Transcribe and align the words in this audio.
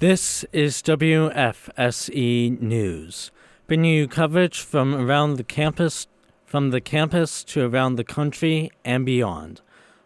This 0.00 0.44
is 0.52 0.80
WFSE 0.82 2.60
News, 2.60 3.32
bringing 3.66 3.92
you 3.92 4.06
coverage 4.06 4.60
from 4.60 4.94
around 4.94 5.38
the 5.38 5.42
campus, 5.42 6.06
from 6.46 6.70
the 6.70 6.80
campus 6.80 7.42
to 7.42 7.66
around 7.66 7.96
the 7.96 8.04
country 8.04 8.70
and 8.84 9.04
beyond. 9.04 9.60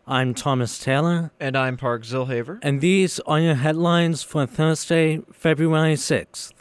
I'm 0.06 0.32
Thomas 0.32 0.78
Taylor, 0.78 1.30
And 1.38 1.54
I'm 1.58 1.76
Park 1.76 2.04
Zilhaver. 2.04 2.58
and 2.62 2.80
these 2.80 3.20
are 3.26 3.38
your 3.38 3.56
headlines 3.56 4.22
for 4.22 4.46
Thursday, 4.46 5.20
February 5.30 5.96
6th, 5.96 6.52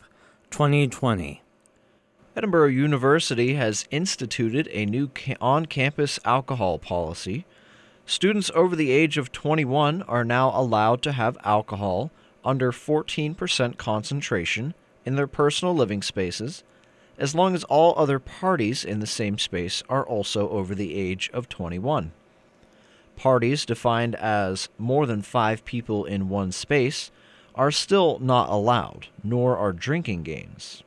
2020. 0.49 1.41
Edinboro 2.35 2.73
University 2.73 3.53
has 3.53 3.87
instituted 3.91 4.67
a 4.73 4.85
new 4.85 5.07
ca- 5.07 5.37
on 5.39 5.67
campus 5.67 6.19
alcohol 6.25 6.79
policy. 6.79 7.45
Students 8.05 8.51
over 8.53 8.75
the 8.75 8.91
age 8.91 9.17
of 9.17 9.31
21 9.31 10.01
are 10.01 10.25
now 10.25 10.51
allowed 10.53 11.01
to 11.03 11.13
have 11.13 11.37
alcohol 11.45 12.11
under 12.43 12.71
14% 12.71 13.77
concentration 13.77 14.73
in 15.05 15.15
their 15.15 15.27
personal 15.27 15.73
living 15.73 16.01
spaces, 16.01 16.63
as 17.17 17.35
long 17.35 17.53
as 17.53 17.63
all 17.65 17.93
other 17.97 18.19
parties 18.19 18.83
in 18.83 18.99
the 18.99 19.07
same 19.07 19.37
space 19.37 19.83
are 19.89 20.05
also 20.05 20.49
over 20.49 20.73
the 20.73 20.95
age 20.95 21.29
of 21.33 21.49
21. 21.49 22.11
Parties 23.15 23.65
defined 23.65 24.15
as 24.15 24.69
more 24.77 25.05
than 25.05 25.21
five 25.21 25.63
people 25.65 26.05
in 26.05 26.29
one 26.29 26.51
space 26.51 27.11
are 27.53 27.71
still 27.71 28.17
not 28.19 28.49
allowed, 28.49 29.07
nor 29.23 29.57
are 29.57 29.73
drinking 29.73 30.23
games. 30.23 30.83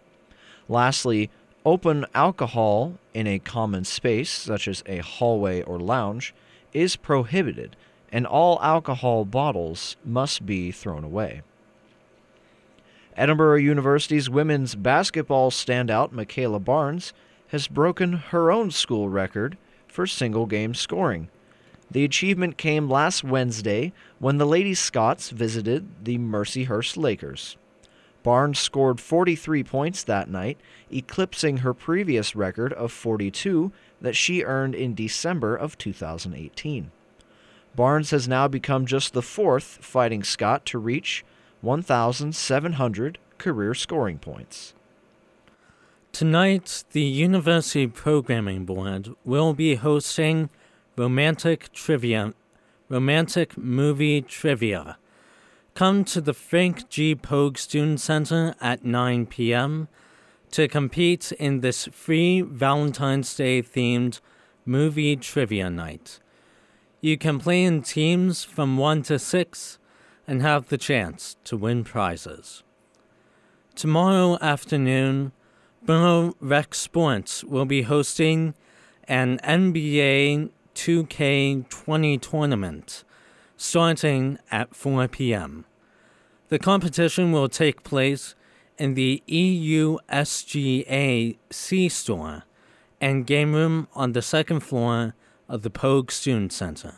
Lastly, 0.69 1.31
open 1.65 2.07
alcohol 2.15 2.99
in 3.13 3.27
a 3.27 3.39
common 3.39 3.85
space, 3.85 4.31
such 4.31 4.67
as 4.67 4.83
a 4.87 4.99
hallway 4.99 5.63
or 5.63 5.79
lounge, 5.79 6.35
is 6.73 6.97
prohibited, 6.97 7.77
and 8.13 8.27
all 8.27 8.61
alcohol 8.63 9.25
bottles 9.25 9.97
must 10.05 10.47
be 10.47 10.71
thrown 10.71 11.05
away. 11.05 11.43
Edinboro 13.17 13.63
University's 13.63 14.29
women's 14.29 14.75
basketball 14.75 15.51
standout, 15.51 16.11
Michaela 16.11 16.59
Barnes, 16.59 17.13
has 17.49 17.69
broken 17.69 18.15
her 18.15 18.51
own 18.51 18.71
school 18.71 19.09
record 19.09 19.57
for 19.87 20.07
single 20.07 20.47
game 20.47 20.75
scoring. 20.75 21.29
The 21.91 22.05
achievement 22.05 22.59
came 22.59 22.91
last 22.91 23.23
Wednesday 23.23 23.93
when 24.19 24.39
the 24.39 24.47
Lady 24.47 24.75
Scots 24.75 25.31
visited 25.31 26.05
the 26.05 26.19
Mercyhurst 26.19 26.97
Lakers. 26.97 27.57
Barnes 28.25 28.59
scored 28.59 29.01
43 29.01 29.63
points 29.63 30.03
that 30.03 30.29
night, 30.29 30.59
eclipsing 30.91 31.59
her 31.59 31.75
previous 31.75 32.35
record 32.35 32.73
of 32.73 32.91
42 32.91 33.71
that 34.01 34.17
she 34.17 34.43
earned 34.43 34.75
in 34.75 34.95
December 34.95 35.55
of 35.55 35.79
2018. 35.79 36.91
Barnes 37.77 38.11
has 38.11 38.29
now 38.29 38.47
become 38.47 38.87
just 38.87 39.13
the 39.13 39.23
fourth 39.23 39.79
Fighting 39.81 40.23
Scot 40.23 40.65
to 40.67 40.79
reach 40.79 41.25
1,700 41.61 43.19
career 43.39 43.75
scoring 43.75 44.19
points. 44.19 44.75
Tonight, 46.13 46.85
the 46.93 47.03
University 47.03 47.89
Programming 47.89 48.65
Board 48.65 49.09
will 49.25 49.53
be 49.53 49.75
hosting 49.75 50.49
Romantic 50.97 51.73
Trivia, 51.73 52.35
Romantic 52.89 53.59
Movie 53.59 54.23
Trivia. 54.23 54.97
Come 55.75 56.05
to 56.05 56.21
the 56.21 56.33
Frank 56.33 56.89
G. 56.89 57.17
Pogue 57.17 57.59
Student 57.59 57.99
Center 57.99 58.55
at 58.61 58.85
9 58.85 59.27
p.m. 59.27 59.89
to 60.53 60.69
compete 60.69 61.33
in 61.33 61.61
this 61.61 61.89
free 61.91 62.43
Valentine's 62.43 63.35
Day 63.35 63.61
themed 63.61 64.21
movie 64.65 65.17
trivia 65.17 65.69
night. 65.69 66.21
You 67.05 67.19
can 67.19 67.39
play 67.39 67.63
in 67.63 67.83
teams 67.83 68.45
from 68.45 68.79
1 68.79 69.03
to 69.03 69.19
6 69.19 69.79
and 70.27 70.41
have 70.41 70.71
the 70.71 70.79
chance 70.79 71.37
to 71.45 71.55
win 71.55 71.85
prizes. 71.85 72.63
Tomorrow 73.75 74.39
afternoon, 74.41 75.33
Borough 75.83 76.35
Rec 76.41 76.75
Sports 76.75 77.45
will 77.45 77.67
be 77.67 77.83
hosting 77.83 78.55
an 79.07 79.39
NBA 79.45 80.49
2K20 80.75 82.21
tournament 82.23 83.05
starting 83.59 84.39
at 84.51 84.75
4 84.75 85.07
p.m. 85.09 85.67
The 86.49 86.59
competition 86.59 87.33
will 87.33 87.51
take 87.51 87.85
place 87.85 88.35
in 88.79 88.95
the 88.95 89.23
EUSGA 89.29 90.57
C 91.51 91.89
store 91.91 92.45
and 92.99 93.27
game 93.27 93.53
room 93.53 93.89
on 93.95 94.13
the 94.13 94.23
second 94.23 94.61
floor 94.61 95.15
of 95.49 95.63
the 95.63 95.71
Pogue 95.71 96.11
Student 96.11 96.53
Center. 96.53 96.95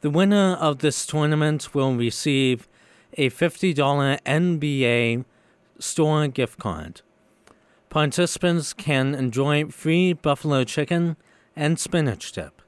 The 0.00 0.10
winner 0.10 0.56
of 0.60 0.78
this 0.78 1.06
tournament 1.06 1.74
will 1.74 1.94
receive 1.94 2.66
a 3.14 3.30
$50 3.30 3.74
NBA 4.22 5.24
store 5.78 6.28
gift 6.28 6.58
card. 6.58 7.02
Participants 7.88 8.72
can 8.72 9.14
enjoy 9.14 9.66
free 9.66 10.12
buffalo 10.12 10.64
chicken 10.64 11.16
and 11.56 11.78
spinach 11.78 12.32
dip. 12.32 12.62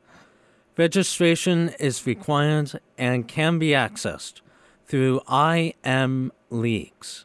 Registration 0.77 1.71
is 1.79 2.07
required 2.07 2.81
and 2.99 3.29
can 3.29 3.59
be 3.59 3.69
accessed 3.69 4.41
through 4.87 5.21
IM 5.31 6.33
Leagues. 6.51 7.25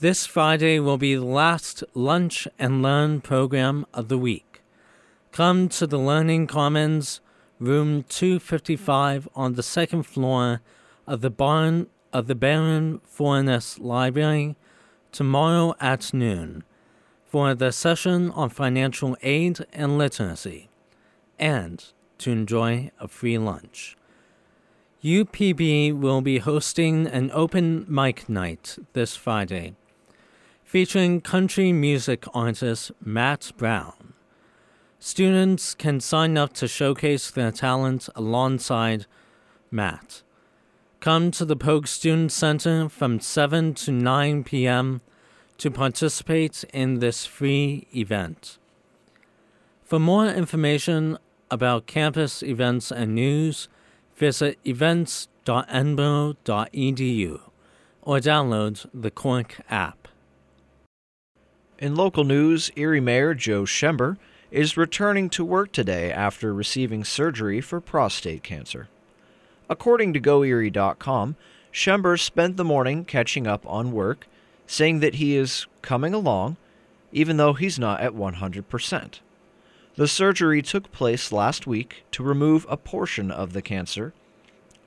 This 0.00 0.26
Friday 0.26 0.80
will 0.80 0.98
be 0.98 1.14
the 1.14 1.24
last 1.24 1.84
Lunch 1.94 2.48
and 2.58 2.82
Learn 2.82 3.20
program 3.20 3.86
of 3.94 4.08
the 4.08 4.18
week. 4.18 4.53
Come 5.34 5.68
to 5.70 5.88
the 5.88 5.98
Learning 5.98 6.46
Commons, 6.46 7.20
room 7.58 8.04
255 8.04 9.28
on 9.34 9.54
the 9.54 9.64
second 9.64 10.04
floor 10.04 10.60
of 11.08 11.22
the 11.22 11.30
barn 11.30 11.88
of 12.12 12.28
the 12.28 12.36
Baron 12.36 13.00
Forness 13.02 13.80
Library 13.80 14.54
tomorrow 15.10 15.74
at 15.80 16.14
noon 16.14 16.62
for 17.24 17.52
the 17.52 17.72
session 17.72 18.30
on 18.30 18.48
financial 18.48 19.16
aid 19.24 19.58
and 19.72 19.98
literacy 19.98 20.68
and 21.36 21.84
to 22.18 22.30
enjoy 22.30 22.92
a 23.00 23.08
free 23.08 23.36
lunch. 23.36 23.96
UPB 25.02 25.98
will 25.98 26.20
be 26.20 26.38
hosting 26.38 27.08
an 27.08 27.32
open 27.32 27.84
mic 27.88 28.28
night 28.28 28.78
this 28.92 29.16
Friday 29.16 29.74
featuring 30.62 31.20
country 31.20 31.72
music 31.72 32.24
artist 32.32 32.92
Matt 33.04 33.50
Brown. 33.56 34.03
Students 35.06 35.74
can 35.74 36.00
sign 36.00 36.38
up 36.38 36.54
to 36.54 36.66
showcase 36.66 37.30
their 37.30 37.52
talent 37.52 38.08
alongside 38.16 39.04
Matt. 39.70 40.22
Come 41.00 41.30
to 41.32 41.44
the 41.44 41.56
Pogue 41.56 41.86
Student 41.86 42.32
Center 42.32 42.88
from 42.88 43.20
7 43.20 43.74
to 43.74 43.92
9 43.92 44.44
p.m. 44.44 45.02
to 45.58 45.70
participate 45.70 46.64
in 46.72 47.00
this 47.00 47.26
free 47.26 47.86
event. 47.94 48.56
For 49.82 49.98
more 49.98 50.26
information 50.26 51.18
about 51.50 51.86
campus 51.86 52.42
events 52.42 52.90
and 52.90 53.14
news, 53.14 53.68
visit 54.16 54.58
events.edinboro.edu 54.66 57.40
or 58.00 58.20
download 58.20 58.86
the 58.94 59.10
Corq 59.10 59.60
app. 59.68 60.08
In 61.78 61.94
local 61.94 62.24
news, 62.24 62.70
Erie 62.74 63.00
Mayor 63.00 63.34
Joe 63.34 63.66
Schember 63.66 64.16
is 64.54 64.76
returning 64.76 65.28
to 65.28 65.44
work 65.44 65.72
today 65.72 66.12
after 66.12 66.54
receiving 66.54 67.02
surgery 67.02 67.60
for 67.60 67.80
prostate 67.80 68.44
cancer. 68.44 68.88
According 69.68 70.12
to 70.12 70.20
GoErie.com, 70.20 71.34
Schember 71.72 72.16
spent 72.16 72.56
the 72.56 72.62
morning 72.62 73.04
catching 73.04 73.48
up 73.48 73.66
on 73.66 73.90
work, 73.90 74.28
saying 74.64 75.00
that 75.00 75.16
he 75.16 75.36
is 75.36 75.66
coming 75.82 76.14
along, 76.14 76.56
even 77.10 77.36
though 77.36 77.54
he's 77.54 77.80
not 77.80 78.00
at 78.00 78.12
100%. 78.12 79.18
The 79.96 80.06
surgery 80.06 80.62
took 80.62 80.92
place 80.92 81.32
last 81.32 81.66
week 81.66 82.04
to 82.12 82.22
remove 82.22 82.64
a 82.68 82.76
portion 82.76 83.32
of 83.32 83.54
the 83.54 83.62
cancer. 83.62 84.14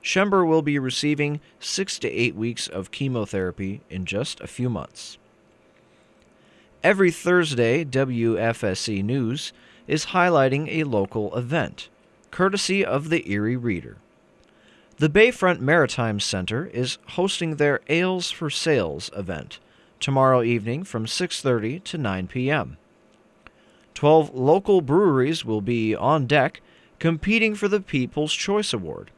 Schember 0.00 0.46
will 0.46 0.62
be 0.62 0.78
receiving 0.78 1.40
six 1.60 1.98
to 1.98 2.08
eight 2.10 2.34
weeks 2.34 2.68
of 2.68 2.90
chemotherapy 2.90 3.82
in 3.90 4.06
just 4.06 4.40
a 4.40 4.46
few 4.46 4.70
months. 4.70 5.18
Every 6.88 7.10
Thursday, 7.10 7.84
WFSE 7.84 9.04
News 9.04 9.52
is 9.86 10.06
highlighting 10.06 10.68
a 10.68 10.84
local 10.84 11.36
event, 11.36 11.90
courtesy 12.30 12.82
of 12.82 13.10
the 13.10 13.30
Erie 13.30 13.58
Reader. 13.58 13.98
The 14.96 15.10
Bayfront 15.10 15.60
Maritime 15.60 16.18
Center 16.18 16.64
is 16.64 16.96
hosting 17.08 17.56
their 17.56 17.80
Ales 17.90 18.30
for 18.30 18.48
Sails 18.48 19.10
event 19.14 19.58
tomorrow 20.00 20.42
evening 20.42 20.82
from 20.82 21.04
6:30 21.04 21.84
to 21.84 21.98
9 21.98 22.26
p.m. 22.26 22.78
12 23.92 24.34
local 24.34 24.80
breweries 24.80 25.44
will 25.44 25.60
be 25.60 25.94
on 25.94 26.26
deck 26.26 26.62
competing 26.98 27.54
for 27.54 27.68
the 27.68 27.82
People's 27.82 28.32
Choice 28.32 28.72
Award. 28.72 29.10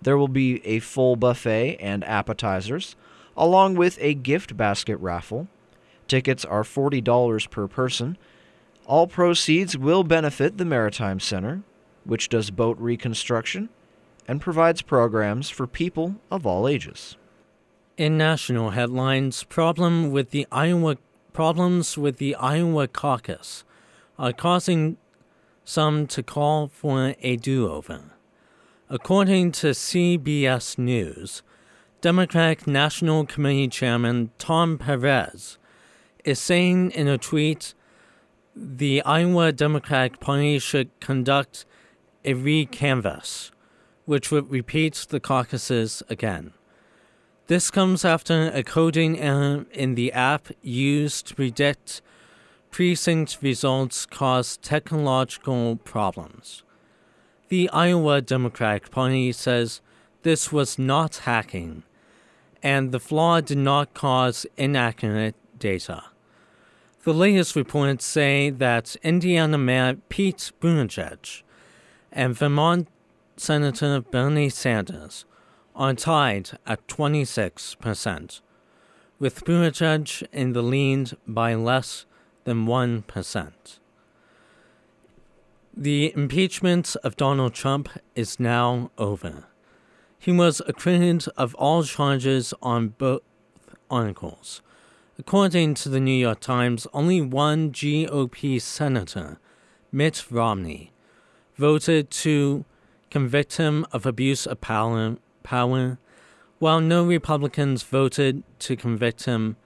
There 0.00 0.16
will 0.16 0.26
be 0.26 0.66
a 0.66 0.78
full 0.78 1.16
buffet 1.16 1.76
and 1.80 2.02
appetizers, 2.04 2.96
along 3.36 3.74
with 3.74 3.98
a 4.00 4.14
gift 4.14 4.56
basket 4.56 4.96
raffle. 4.96 5.48
Tickets 6.08 6.44
are 6.44 6.62
$40 6.62 7.50
per 7.50 7.68
person. 7.68 8.16
All 8.86 9.06
proceeds 9.06 9.76
will 9.76 10.02
benefit 10.02 10.56
the 10.56 10.64
Maritime 10.64 11.20
Center, 11.20 11.62
which 12.04 12.30
does 12.30 12.50
boat 12.50 12.78
reconstruction 12.78 13.68
and 14.26 14.40
provides 14.40 14.82
programs 14.82 15.50
for 15.50 15.66
people 15.66 16.16
of 16.30 16.46
all 16.46 16.66
ages. 16.66 17.16
In 17.98 18.16
national 18.16 18.70
headlines, 18.70 19.44
problem 19.44 20.10
with 20.10 20.30
the 20.30 20.46
Iowa 20.50 20.96
problems 21.32 21.96
with 21.96 22.16
the 22.16 22.34
Iowa 22.36 22.88
caucus 22.88 23.62
are 24.18 24.32
causing 24.32 24.96
some 25.64 26.06
to 26.08 26.22
call 26.22 26.66
for 26.68 27.14
a 27.20 27.36
do-over. 27.36 28.16
According 28.88 29.52
to 29.52 29.68
CBS 29.68 30.78
News, 30.78 31.42
Democratic 32.00 32.66
National 32.66 33.26
Committee 33.26 33.68
Chairman 33.68 34.30
Tom 34.38 34.78
Perez 34.78 35.58
is 36.28 36.38
saying 36.38 36.90
in 36.90 37.08
a 37.08 37.16
tweet 37.16 37.72
the 38.54 39.02
Iowa 39.02 39.50
Democratic 39.50 40.20
Party 40.20 40.58
should 40.58 40.90
conduct 41.00 41.64
a 42.22 42.34
recanvass, 42.34 43.50
which 44.04 44.30
would 44.30 44.50
repeat 44.50 45.06
the 45.08 45.20
caucuses 45.20 46.02
again. 46.10 46.52
This 47.46 47.70
comes 47.70 48.04
after 48.04 48.50
a 48.52 48.62
coding 48.62 49.18
error 49.18 49.64
in 49.72 49.94
the 49.94 50.12
app 50.12 50.48
used 50.60 51.28
to 51.28 51.34
predict 51.34 52.02
precinct 52.70 53.38
results 53.40 54.04
caused 54.04 54.60
technological 54.60 55.76
problems. 55.76 56.62
The 57.48 57.70
Iowa 57.70 58.20
Democratic 58.20 58.90
Party 58.90 59.32
says 59.32 59.80
this 60.24 60.52
was 60.52 60.78
not 60.78 61.22
hacking, 61.24 61.84
and 62.62 62.92
the 62.92 63.00
flaw 63.00 63.40
did 63.40 63.56
not 63.56 63.94
cause 63.94 64.44
inaccurate 64.58 65.36
data. 65.58 66.04
The 67.08 67.14
latest 67.14 67.56
reports 67.56 68.04
say 68.04 68.50
that 68.50 68.94
Indiana 69.02 69.56
Mayor 69.56 69.96
Pete 70.10 70.52
Buttigieg 70.60 71.42
and 72.12 72.36
Vermont 72.36 72.86
Senator 73.38 74.02
Bernie 74.02 74.50
Sanders 74.50 75.24
are 75.74 75.94
tied 75.94 76.50
at 76.66 76.86
26%, 76.86 78.40
with 79.18 79.42
Buttigieg 79.42 80.26
in 80.34 80.52
the 80.52 80.60
lead 80.60 81.12
by 81.26 81.54
less 81.54 82.04
than 82.44 82.66
1%. 82.66 83.52
The 85.74 86.12
impeachment 86.14 86.94
of 87.02 87.16
Donald 87.16 87.54
Trump 87.54 87.88
is 88.14 88.38
now 88.38 88.90
over. 88.98 89.44
He 90.18 90.32
was 90.32 90.60
acquitted 90.68 91.24
of 91.38 91.54
all 91.54 91.84
charges 91.84 92.52
on 92.60 92.88
both 92.88 93.22
articles. 93.90 94.60
According 95.20 95.74
to 95.74 95.88
the 95.88 95.98
New 95.98 96.12
York 96.12 96.38
Times, 96.38 96.86
only 96.94 97.20
one 97.20 97.72
GOP 97.72 98.62
senator, 98.62 99.40
Mitt 99.90 100.24
Romney, 100.30 100.92
voted 101.56 102.08
to 102.12 102.64
convict 103.10 103.56
him 103.56 103.84
of 103.90 104.06
abuse 104.06 104.46
of 104.46 104.60
power, 104.60 105.16
power, 105.42 105.98
while 106.60 106.80
no 106.80 107.04
Republicans 107.04 107.82
voted 107.82 108.44
to 108.60 108.76
convict 108.76 109.24
him 109.24 109.56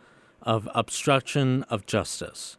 of 0.41 0.71
obstruction 0.75 1.65
of 1.65 1.85
justice. 1.85 2.57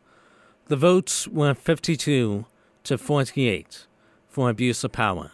The 0.68 0.76
votes 0.76 1.28
were 1.28 1.56
52 1.56 2.46
to 2.84 2.98
48 3.00 3.88
for 4.30 4.52
abuse 4.52 4.84
of 4.84 4.92
power 4.92 5.32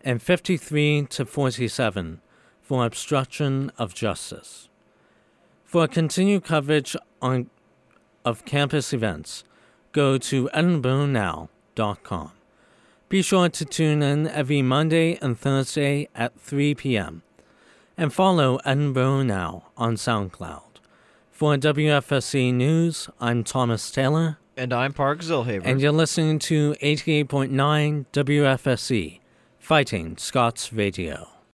and 0.00 0.20
53 0.20 1.06
to 1.10 1.24
47 1.24 2.20
for 2.60 2.84
obstruction 2.84 3.70
of 3.78 3.94
justice. 3.94 4.69
For 5.70 5.86
continued 5.86 6.42
coverage 6.42 6.96
on, 7.22 7.48
of 8.24 8.44
campus 8.44 8.92
events, 8.92 9.44
go 9.92 10.18
to 10.18 10.50
edinboronow.com. 10.52 12.32
Be 13.08 13.22
sure 13.22 13.48
to 13.48 13.64
tune 13.64 14.02
in 14.02 14.26
every 14.26 14.62
Monday 14.62 15.16
and 15.22 15.38
Thursday 15.38 16.08
at 16.12 16.36
3 16.40 16.74
p.m. 16.74 17.22
and 17.96 18.12
follow 18.12 18.58
Edinboro 18.66 19.24
Now 19.24 19.66
on 19.76 19.94
SoundCloud. 19.94 20.80
For 21.30 21.54
WFSE 21.54 22.52
News, 22.52 23.08
I'm 23.20 23.44
Thomas 23.44 23.92
Taylor. 23.92 24.38
And 24.56 24.72
I'm 24.72 24.92
Park 24.92 25.20
Zilhaver. 25.20 25.62
And 25.64 25.80
you're 25.80 25.92
listening 25.92 26.40
to 26.40 26.74
88.9 26.82 28.06
WFSE, 28.12 29.20
Fighting 29.60 30.16
Scots 30.16 30.72
Radio. 30.72 31.28